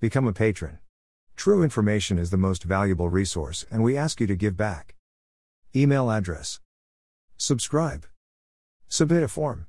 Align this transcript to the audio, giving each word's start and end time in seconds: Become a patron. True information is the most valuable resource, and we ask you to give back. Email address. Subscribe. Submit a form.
Become 0.00 0.28
a 0.28 0.32
patron. 0.32 0.78
True 1.34 1.64
information 1.64 2.20
is 2.20 2.30
the 2.30 2.36
most 2.36 2.62
valuable 2.62 3.08
resource, 3.10 3.66
and 3.68 3.82
we 3.82 3.96
ask 3.96 4.20
you 4.20 4.28
to 4.28 4.36
give 4.36 4.56
back. 4.56 4.94
Email 5.74 6.08
address. 6.08 6.60
Subscribe. 7.36 8.06
Submit 8.88 9.24
a 9.24 9.28
form. 9.28 9.66